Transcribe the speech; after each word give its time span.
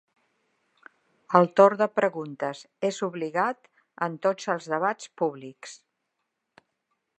El 1.39 1.49
torn 1.61 1.77
de 1.81 1.87
preguntes 1.97 2.63
és 2.89 3.03
obligat 3.09 3.71
en 4.09 4.17
tots 4.27 4.51
els 4.57 4.71
debats 4.75 5.15
públics. 5.23 5.79